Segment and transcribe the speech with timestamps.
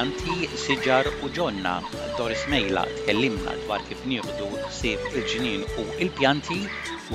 [0.00, 1.72] pjanti, siġar u ġonna.
[2.18, 6.56] Doris Mejla tkellimna dwar kif nieħdu sif il ġinin u il-pjanti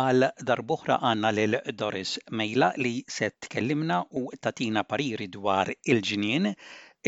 [0.00, 6.54] Għal darbuħra għanna lil Doris Mejla li se tkellimna u tatina pariri dwar il ġinien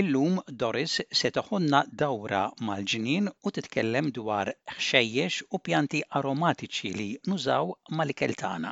[0.00, 7.08] Illum Doris se toħonna dawra mal ġinin u titkellem dwar ħxejjex u pjanti aromatiċi li
[7.28, 8.70] nużaw mal-ikel tagħna.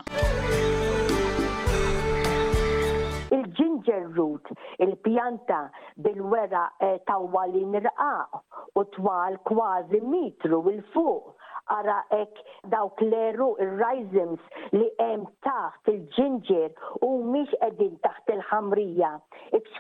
[3.37, 4.48] Il-ginger root,
[4.80, 5.60] il-pjanta
[6.01, 11.37] bil-wera eh, tawwa li nirqaq u twal kważi mitru il-fuq
[11.71, 12.38] ara ek
[12.73, 19.12] dawk leru il-rhizomes li hemm taħt il-ġinġer u mhix qegħdin taħt il-ħamrija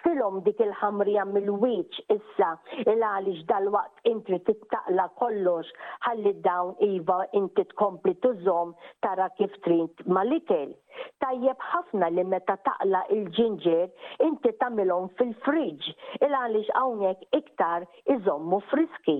[0.00, 2.46] xfilom dik il-ħamrija mill-wiċ issa
[2.92, 5.72] il għaliex dal-waqt inti tittaqla kollox
[6.06, 8.72] ħalli dawn iva inti tkompli tużom
[9.06, 10.72] tara kif trint mal-ikel.
[11.24, 13.84] Tajjeb ħafna li meta taqla il-ġinġer
[14.30, 15.92] inti tamilom fil-friġ
[16.26, 19.18] il għaliex hawnhekk iktar iżommu friski.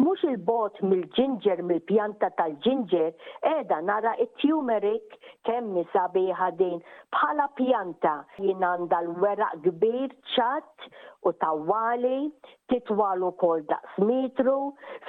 [0.00, 3.08] Mux il-bot mill-ġinġer, mill-pjanta tal-ġinġer,
[3.50, 5.16] edha nara it tumeric
[5.48, 6.78] kemm nisa biħadin
[7.16, 8.12] bħala pjanta
[8.44, 10.86] jinanda l-weraq kbir ċat
[11.28, 12.14] u tawali,
[12.74, 14.56] titwalu kol daqs mitru,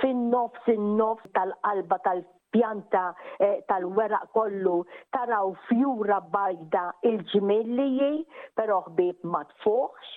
[0.01, 2.19] fin-nofs in-nofs tal-qalba tal
[2.57, 3.05] pjanta
[3.47, 4.77] eh, tal-weraq kollu
[5.15, 8.11] taraw fjura bajda il-ġmilliji,
[8.59, 10.11] pero ħbib ma tfuħx,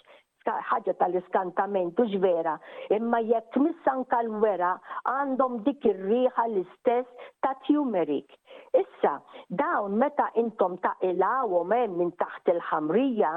[0.51, 2.53] ħagġa tal-iskantamentu ġvera,
[2.97, 4.73] imma jekk missan kal-wera
[5.13, 8.27] għandhom dik ir-riħa l-istess ta' turmeric.
[8.79, 9.15] Issa,
[9.49, 13.31] dawn meta intom ta' ilawom hemm minn taħt il-ħamrija,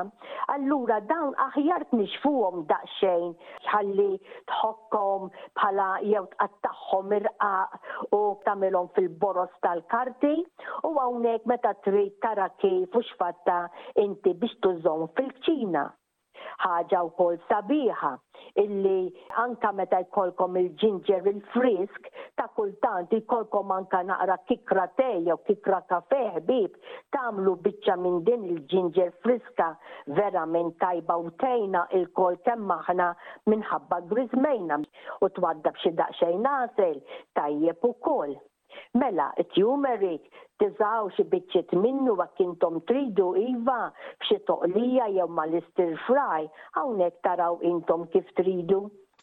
[0.55, 3.31] allura dawn aħjar tnixfuhom daqsxejn
[3.71, 4.09] ħalli
[4.51, 5.29] tħokkom
[5.61, 7.81] bħala jew tqattaħħom irqaq
[8.17, 10.35] u tagħmilhom fil-boros tal-karti
[10.91, 13.61] u hawnhekk meta trid tara kif u xfatta
[14.03, 15.87] inti biex tużhom fil-ċina
[16.63, 18.09] ħaġa wkoll sabiħa
[18.63, 22.07] illi anka meta jkollkom il ginger il-frisk
[22.39, 26.79] ta' kultant jkollkom anka naqra kikra tej jew kikra kafe ħbib
[27.17, 29.69] tagħmlu biċċa minn din il ginger friska
[30.21, 33.11] vera minn tajba u tejna il-kol kemm aħna
[33.53, 34.81] minħabba grizmejna
[35.21, 37.01] u twaddab xi daqsxejn nasel
[37.39, 38.37] tajjeb ukoll.
[38.95, 40.23] Mela, t jumerik
[40.61, 43.79] tiżaw xi biċċiet minnu wa kintom tridu iva
[44.21, 46.43] f'xi toqlija jew ma mal fraj,
[46.77, 48.79] hawnhekk taraw intom kif tridu.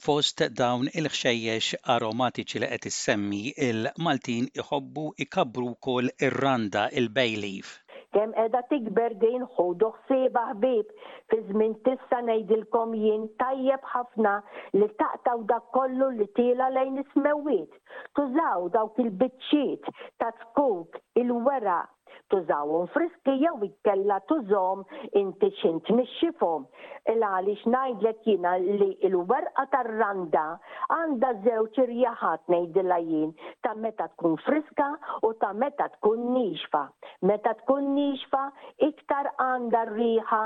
[0.09, 1.67] Fost dawn il-ħxejjex
[1.97, 7.69] aromatiċi li qed issemmi il-Maltin iħobbu ikabru wkoll ir-randa il bejlief
[8.15, 10.91] kem edha tikber din ħudu ħsieba ħbib
[11.33, 14.35] fi żmien tista' ngħidilkom jien tajjeb ħafna
[14.79, 17.75] li taqtaw dak kollu li tila lejn ismewwiet.
[18.21, 19.91] Tużaw dawk il-biċċiet
[20.23, 21.81] ta' tkuk, il-wera,
[22.33, 24.85] tużawhom friskija u jkella tużom
[25.21, 26.65] inti xint mixxifhom.
[27.13, 30.45] Il-għaliex ngħidlek jiena li l-werqa tar-randa
[30.97, 33.35] għandha żewġ irjaħat nejdilla jien
[33.67, 34.87] ta' meta tkun friska
[35.29, 36.83] u ta' meta tkun nixfa.
[37.31, 38.45] Meta tkun nixfa
[38.89, 40.41] iktar għandha riħa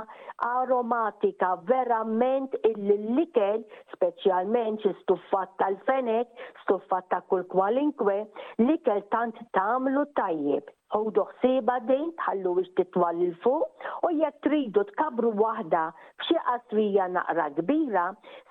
[0.48, 3.62] aromatika verament il-likel,
[3.94, 6.34] speċjalment stuffat tal-fenek,
[6.64, 8.18] stuffat ta' kull kwalinkwe,
[8.66, 10.66] likel tant tamlu tajjeb
[10.96, 15.82] u doħseba dejn tħallu biex titwal il fuq u jekk tridu tkabru waħda
[16.22, 18.06] f'xi qasrija naqra kbira,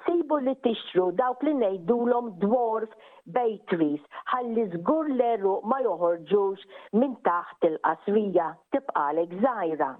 [0.05, 2.93] sibu li tixtru dawk li ngħidulhom dwarf
[3.39, 4.03] bakeries
[4.33, 6.67] ħalli żgur leru ma joħorġux
[7.01, 9.95] minn taħt il-qasrija tibqa' żgħira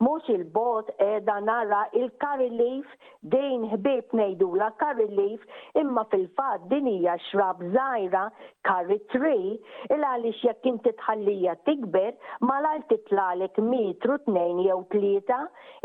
[0.00, 2.86] mux il-bot edha nara il-karrilief
[3.32, 5.42] dejn ħbib nejdu la karrilief
[5.80, 8.22] imma fil fad dinija xrab zaħira
[8.64, 9.50] karri tree
[9.92, 12.16] il-għalix jekk inti tħallija tikber
[12.48, 15.40] malajr titlalek mitru tnejn jew tlieta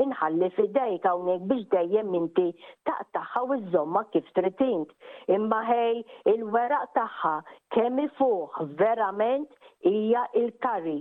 [0.06, 2.47] inħalli fidejk hawnhekk biex dejjem inti
[2.88, 4.96] taqtaħħa u z żomma kif tritint.
[5.36, 6.00] Imma hej
[6.32, 7.35] il-weraq tagħha
[7.76, 9.52] kemm fuq verament
[9.90, 10.99] hija il-kari.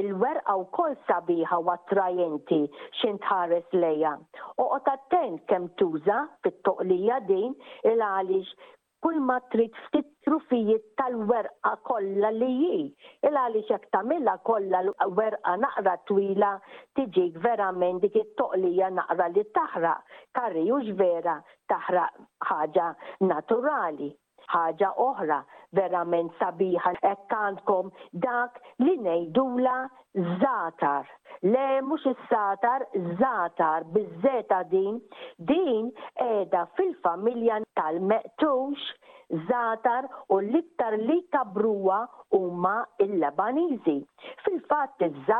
[0.00, 2.58] Il-werqa wkoll sabiħa u attrajenti
[3.02, 4.14] xintħares leja.
[4.62, 7.52] U attent kemm tuża fit-toqlija din
[7.88, 8.54] il għalix
[9.02, 12.80] kull ma trid ftit trufijiet tal-werqa kollha li hi.
[13.26, 14.82] Il għaliex jekk tagħmilha kollha
[15.18, 16.52] werqa naqra twila
[16.96, 20.66] tiġik verament dik it-toqlija naqra li taħraq karri
[21.02, 21.36] vera
[21.72, 22.92] taħraq ħaġa
[23.28, 24.12] naturali
[24.52, 25.42] ħaġa oħra
[25.76, 26.92] verament sabiħa.
[27.12, 27.90] Ekkantkom
[28.24, 29.76] dak li nejdula
[30.42, 31.08] zatar.
[31.42, 32.84] Le mux is-satar,
[33.20, 35.00] zatar, bizzeta din,
[35.38, 35.88] din
[36.26, 38.84] edha fil-familja tal-meqtux
[39.48, 41.98] zatar u l-iktar li kabruwa
[42.34, 42.74] huma
[43.04, 43.94] il-Labaniżi.
[44.44, 45.30] Fil-fatt iż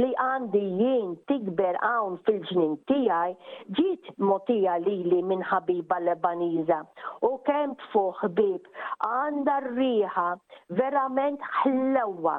[0.00, 3.36] li għandi jien tikber hawn fil-ġnien tiegħi
[3.80, 6.80] ġiet motija lili minn ħabiba Lebaniża
[7.28, 8.64] u kemm fuq bib,
[9.10, 10.28] għandha rriħa
[10.80, 12.38] verament ħlewwa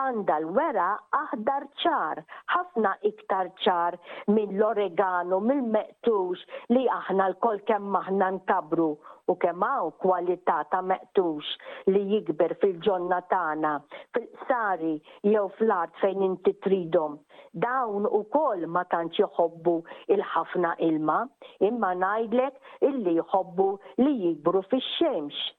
[0.00, 0.88] għanda l-wera
[1.18, 2.20] aħdar ċar,
[2.54, 3.96] ħafna iktar ċar
[4.36, 6.44] minn l-oregano, mill-meqtux
[6.74, 8.90] li aħna l-kol kemm aħna nkabru
[9.32, 11.50] u kemm hawn kwalità ta' meqtux
[11.92, 13.72] li jikber fil-ġonna tagħna,
[14.16, 14.94] fil-sari
[15.30, 17.18] jew fl-art fejn inti tridom.
[17.66, 19.76] Dawn ukoll ma tantx jħobbu
[20.16, 21.22] il-ħafna ilma,
[21.70, 23.70] imma ngħidlek illi jħobbu
[24.04, 25.50] li jikbru fix-xemx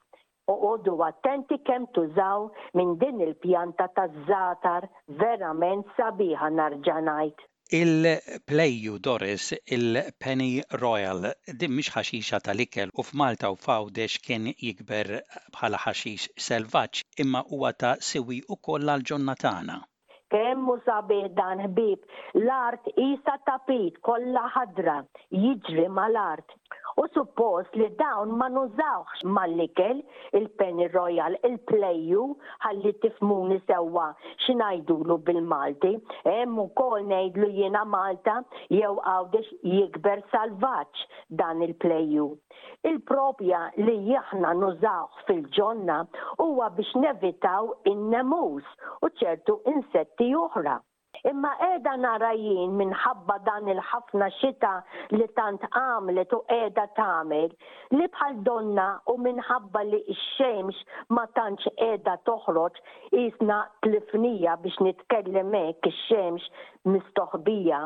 [0.53, 2.43] għoddu attenti kem tużaw
[2.79, 4.85] minn din il-pjanta ta' zatar
[5.21, 7.41] verament sabiħa narġanajt.
[7.79, 8.05] il
[8.51, 9.47] pleju Doris,
[9.77, 10.51] il-Penny
[10.83, 11.25] Royal,
[11.63, 15.11] din mish ħaxixa tal-ikel u f'Malta u fawdex kien jikber
[15.57, 19.81] bħala ħaxix selvaġġ imma huwa ta' siwi ukoll għal ġonnatana
[20.35, 22.01] kemm u sabiħ dan ħbib,
[22.41, 24.97] l-art isa tapit kollha ħadra
[25.31, 26.49] jiġri mal-art.
[26.99, 29.99] U suppost li dawn ma nużawx mal-likel,
[30.37, 32.21] il-Penny Royal, il-Playju,
[32.63, 34.05] ħalli tifmuni sewwa
[34.45, 35.91] xinajdulu bil-Malti,
[36.23, 38.37] hemm ukoll nejdlu jena Malta
[38.71, 41.03] jew għawdex jikber salvaġġ
[41.41, 42.29] dan il pleju
[42.87, 45.99] Il-propja li jahna nużawh fil-ġonna
[46.37, 48.67] huwa biex nevitaw in-nemus
[49.03, 50.81] u ċertu insetti parti uħra.
[51.25, 54.71] Imma edha narajin minħabba dan il-ħafna xita
[55.15, 57.47] li tant għamlet u edha tamel
[57.95, 60.83] li bħal donna u minħabba li x-xemx
[61.15, 62.81] ma tantx edha toħroġ
[63.23, 66.51] isna tlifnija biex nitkellem hekk ix-xemx
[66.93, 67.79] mistoħbija.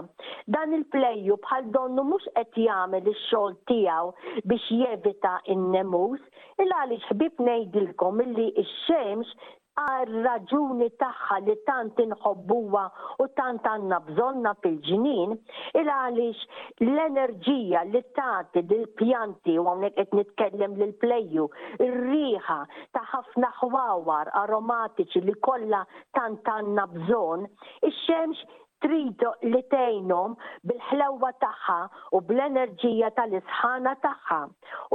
[0.51, 6.27] Dan il-plejju bħal donnu mhux qed jagħmel ix-xogħol tiegħu biex jevita in-nemus
[6.65, 9.37] il għaliex ħbib ngħidilkom illi x-xemx
[9.87, 12.83] għal raġuni tagħha li tant inħobbuha
[13.23, 15.35] u tant għandna bżonna fil ġinin
[15.81, 21.47] il għaliex l-enerġija li tagħti dil pjanti u hawnhekk qed nitkellem lil plejju
[21.87, 22.59] il riħa
[22.97, 25.83] ta' ħafna ħwawar aromatiċi li kollha
[26.17, 27.47] tant għandna bżonn,
[27.91, 28.47] ix-xemx
[28.83, 29.23] Trid
[29.53, 30.35] li tejnom
[30.69, 31.75] bil-ħlewa tagħha
[32.15, 34.37] u bl-enerġija tal-isħana tagħha.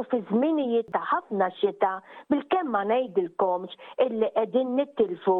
[0.00, 1.90] U fi żminijiet ta' ħafna xita
[2.32, 3.76] bil ma ngħidilkomx
[4.06, 5.36] illi qegħdin nittilfu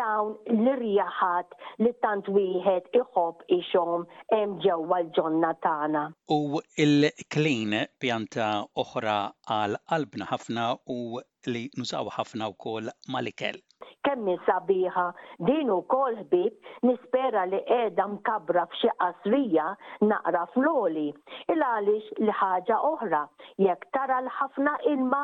[0.00, 1.54] dawn l-irjaħat
[1.86, 4.04] li tant wieħed iħobb ixhom
[4.38, 6.04] hemm ġewwa l-ġonna tagħna.
[6.40, 8.50] U il-klin pjanta
[8.82, 9.18] oħra
[9.60, 10.66] għal qalbna ħafna
[10.98, 13.60] u li nużaw ħafna wkoll Malikel
[14.04, 15.04] kemmi sabiħa
[15.48, 19.66] din ukoll ħbib nispera li qiegħda mkabra f'xi qasrija
[20.10, 21.08] naqra floli.
[21.54, 23.22] Il għaliex li ħaġa oħra
[23.66, 25.22] jekk tara l-ħafna ilma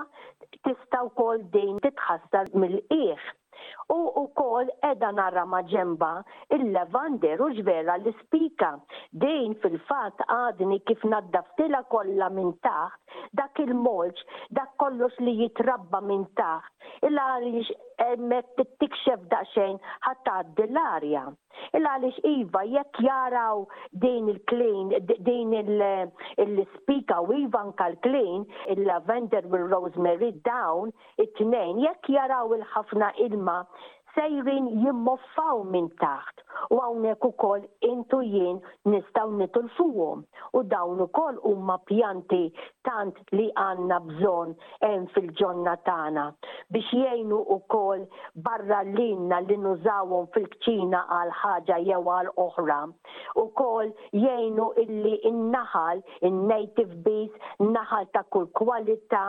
[0.67, 3.29] tista' wkoll din titħassar mill-qiegħ.
[3.93, 6.13] U u kol edha narra maġemba
[6.55, 8.71] il-levander u ġvera l-spika.
[9.21, 14.25] Dejn fil-fat għadni kif naddaftila kolla minn taħt, dak il-molċ,
[14.61, 16.73] dak kollox li jitrabba minn taħt.
[17.11, 17.75] Il-għalix
[18.09, 18.49] emmek
[18.81, 21.25] tikxef daqxejn ħattaddi l-arja.
[21.77, 23.65] Il-għalix Iva, jekk jaraw
[24.05, 24.93] din il-klejn,
[25.27, 30.95] din il-spika u Iva anka l-klejn, il-lavender will rosemary down,
[31.25, 33.61] it-tnejn, jekk jaraw il-ħafna ilma
[34.17, 36.43] sejrin jimmoffaw minn taħt
[36.75, 38.59] u għawnek u kol intu jien
[38.93, 40.25] nistaw nitulfuwom
[40.57, 42.43] u dawn u kol umma pjanti
[42.87, 44.55] tant li għanna bżon
[44.91, 46.25] en fil-ġonna tana
[46.75, 48.05] biex jgħinu u kol
[48.47, 52.81] barra l li nużawom fil-kċina għal ħaġa jew għal oħra
[53.45, 59.25] u kol jgħinu illi innaħal in-native bees naħal ta' kull kwalità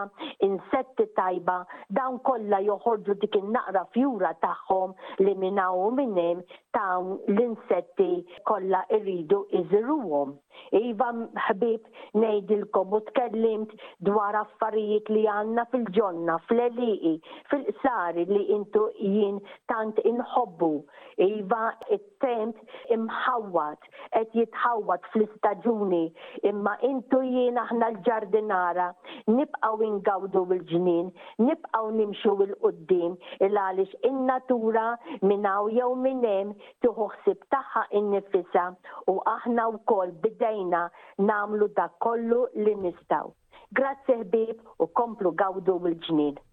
[0.47, 1.61] insetti tajba
[1.99, 6.99] dawn kollha joħorġu dik in-naqra fjura tagħhom tagħhom li minnaw minnem ta'
[7.29, 10.37] l-insetti kollha irridu iżiruhom.
[10.79, 11.09] Iva
[11.49, 11.87] ħbib
[12.19, 13.71] ngħidilkom u tkellimt
[14.07, 17.13] dwar affarijiet li għandna fil-ġonna, fl-eliqi,
[17.49, 19.39] fil-qsari li intu jien
[19.71, 20.69] tant inħobbu.
[21.25, 21.61] Iva
[21.91, 22.59] it-temp
[22.95, 26.03] imħawat, qed jitħawat fl-istaġuni,
[26.51, 28.89] imma intu jien aħna l-ġardinara
[29.35, 31.11] nibqgħu ingawdu l ġnien
[31.49, 34.97] nibqgħu nimxu il-qoddim il għaliex in-natura lura
[35.29, 36.53] minnaw jew minnem
[36.85, 38.65] tuħuħsib taħħa innifisa
[39.13, 40.83] u aħna wkoll bidejna
[41.25, 43.33] namlu dak kollu li nistaw.
[43.79, 46.45] Grazzi ħbib u komplu gawdu mill-ġnid.